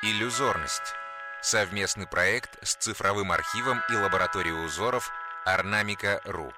Иллюзорность. 0.00 0.94
Совместный 1.42 2.06
проект 2.06 2.64
с 2.64 2.76
цифровым 2.76 3.32
архивом 3.32 3.80
и 3.90 3.96
лабораторией 3.96 4.64
узоров 4.64 5.10
Орнамика.ру. 5.44 6.52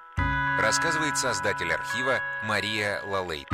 Рассказывает 0.61 1.17
создатель 1.17 1.73
архива 1.73 2.19
Мария 2.43 3.01
Лалейт. 3.03 3.47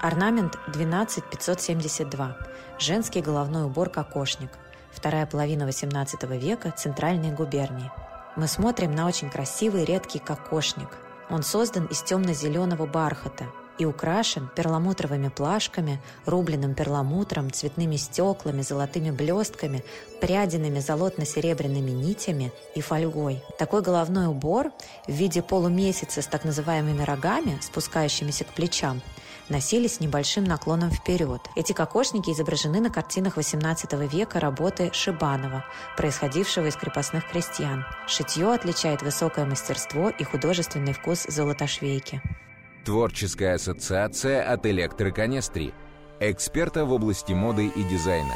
Орнамент 0.00 0.58
12572. 0.68 2.38
Женский 2.78 3.20
головной 3.20 3.64
убор 3.64 3.90
кокошник. 3.90 4.52
Вторая 4.90 5.26
половина 5.26 5.64
XVIII 5.64 6.38
века 6.38 6.70
Центральной 6.70 7.32
губернии. 7.32 7.92
Мы 8.34 8.48
смотрим 8.48 8.94
на 8.94 9.06
очень 9.06 9.28
красивый 9.28 9.84
редкий 9.84 10.20
кокошник. 10.20 10.88
Он 11.28 11.42
создан 11.42 11.84
из 11.84 12.02
темно-зеленого 12.02 12.86
бархата– 12.86 13.44
и 13.78 13.84
украшен 13.84 14.48
перламутровыми 14.54 15.28
плашками, 15.28 16.00
рубленным 16.26 16.74
перламутром, 16.74 17.50
цветными 17.50 17.96
стеклами, 17.96 18.62
золотыми 18.62 19.10
блестками, 19.10 19.84
пряденными 20.20 20.78
золотно-серебряными 20.78 21.90
нитями 21.90 22.52
и 22.74 22.80
фольгой. 22.80 23.42
Такой 23.58 23.82
головной 23.82 24.26
убор 24.26 24.72
в 25.06 25.12
виде 25.12 25.42
полумесяца 25.42 26.22
с 26.22 26.26
так 26.26 26.44
называемыми 26.44 27.02
рогами, 27.02 27.58
спускающимися 27.60 28.44
к 28.44 28.48
плечам, 28.48 29.02
носили 29.48 29.86
с 29.88 30.00
небольшим 30.00 30.44
наклоном 30.44 30.90
вперед. 30.90 31.40
Эти 31.56 31.72
кокошники 31.72 32.30
изображены 32.30 32.80
на 32.80 32.90
картинах 32.90 33.38
XVIII 33.38 34.08
века 34.08 34.40
работы 34.40 34.90
Шибанова, 34.92 35.64
происходившего 35.96 36.66
из 36.66 36.76
крепостных 36.76 37.28
крестьян. 37.28 37.84
Шитье 38.06 38.52
отличает 38.52 39.02
высокое 39.02 39.44
мастерство 39.44 40.08
и 40.08 40.24
художественный 40.24 40.92
вкус 40.92 41.24
золотошвейки. 41.28 42.22
Творческая 42.84 43.54
ассоциация 43.54 44.42
от 44.42 44.66
Электроконестри, 44.66 45.72
эксперта 46.20 46.84
в 46.84 46.92
области 46.92 47.32
моды 47.32 47.68
и 47.74 47.82
дизайна. 47.82 48.34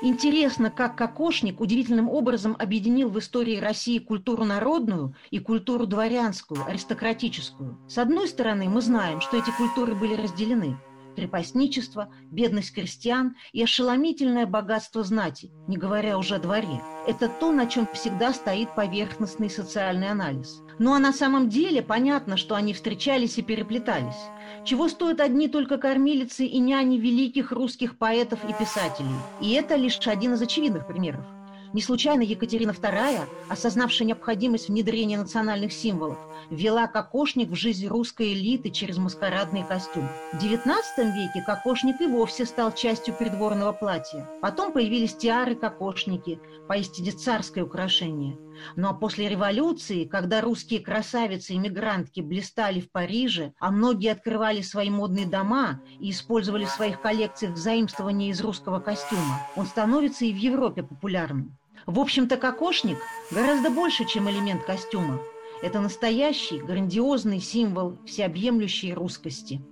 Интересно, 0.00 0.70
как 0.70 0.96
Кокошник 0.96 1.60
удивительным 1.60 2.08
образом 2.08 2.54
объединил 2.56 3.10
в 3.10 3.18
истории 3.18 3.58
России 3.58 3.98
культуру 3.98 4.44
народную 4.44 5.16
и 5.32 5.40
культуру 5.40 5.86
дворянскую, 5.86 6.64
аристократическую. 6.64 7.76
С 7.88 7.98
одной 7.98 8.28
стороны, 8.28 8.68
мы 8.68 8.80
знаем, 8.80 9.20
что 9.20 9.36
эти 9.36 9.50
культуры 9.50 9.96
были 9.96 10.14
разделены– 10.14 10.76
крепостничество, 11.16 12.12
бедность 12.30 12.72
крестьян 12.74 13.36
и 13.52 13.62
ошеломительное 13.62 14.46
богатство 14.46 15.02
знати, 15.02 15.50
не 15.66 15.76
говоря 15.76 16.18
уже 16.18 16.36
о 16.36 16.38
дворе. 16.38 16.82
Это 17.06 17.28
то, 17.28 17.52
на 17.52 17.66
чем 17.66 17.86
всегда 17.92 18.32
стоит 18.32 18.74
поверхностный 18.74 19.50
социальный 19.50 20.10
анализ. 20.10 20.62
Ну 20.78 20.92
а 20.92 20.98
на 20.98 21.12
самом 21.12 21.48
деле 21.48 21.82
понятно, 21.82 22.36
что 22.36 22.54
они 22.54 22.72
встречались 22.72 23.38
и 23.38 23.42
переплетались. 23.42 24.28
Чего 24.64 24.88
стоят 24.88 25.20
одни 25.20 25.48
только 25.48 25.78
кормилицы 25.78 26.44
и 26.44 26.58
няни 26.58 26.98
великих 26.98 27.52
русских 27.52 27.98
поэтов 27.98 28.40
и 28.48 28.52
писателей. 28.52 29.08
И 29.40 29.52
это 29.52 29.76
лишь 29.76 29.98
один 30.06 30.34
из 30.34 30.42
очевидных 30.42 30.86
примеров. 30.86 31.24
Не 31.74 31.82
случайно 31.82 32.22
Екатерина 32.22 32.70
II, 32.70 33.26
осознавшая 33.48 34.08
необходимость 34.08 34.68
внедрения 34.68 35.18
национальных 35.18 35.72
символов, 35.72 36.18
ввела 36.50 36.86
кокошник 36.86 37.50
в 37.50 37.54
жизнь 37.54 37.86
русской 37.86 38.32
элиты 38.32 38.70
через 38.70 38.96
маскарадный 38.96 39.64
костюм. 39.64 40.08
В 40.32 40.42
XIX 40.42 40.82
веке 41.14 41.42
кокошник 41.44 42.00
и 42.00 42.06
вовсе 42.06 42.46
стал 42.46 42.72
частью 42.72 43.14
придворного 43.14 43.72
платья. 43.72 44.26
Потом 44.40 44.72
появились 44.72 45.14
тиары-кокошники, 45.14 46.40
поистине 46.68 47.12
царское 47.12 47.62
украшение. 47.62 48.38
Ну 48.76 48.88
а 48.88 48.94
после 48.94 49.28
революции, 49.28 50.04
когда 50.04 50.40
русские 50.40 50.80
красавицы 50.80 51.54
и 51.54 51.58
мигрантки 51.58 52.20
блистали 52.20 52.80
в 52.80 52.90
Париже, 52.90 53.52
а 53.60 53.70
многие 53.70 54.10
открывали 54.10 54.62
свои 54.62 54.90
модные 54.90 55.26
дома 55.26 55.80
и 56.00 56.10
использовали 56.10 56.64
в 56.64 56.70
своих 56.70 57.00
коллекциях 57.00 57.56
заимствования 57.56 58.30
из 58.30 58.40
русского 58.40 58.80
костюма, 58.80 59.46
он 59.54 59.66
становится 59.66 60.24
и 60.24 60.32
в 60.32 60.36
Европе 60.36 60.82
популярным. 60.82 61.57
В 61.88 61.98
общем-то, 62.00 62.36
кокошник 62.36 62.98
гораздо 63.30 63.70
больше, 63.70 64.04
чем 64.04 64.28
элемент 64.28 64.62
костюма. 64.62 65.22
Это 65.62 65.80
настоящий, 65.80 66.58
грандиозный 66.58 67.40
символ 67.40 67.98
всеобъемлющей 68.04 68.92
русскости. 68.92 69.62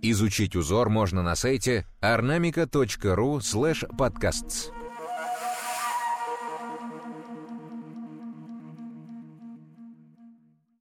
Изучить 0.00 0.54
узор 0.54 0.90
можно 0.90 1.24
на 1.24 1.34
сайте 1.34 1.86
ornamica.ru 2.00 3.40
podcasts 3.98 4.70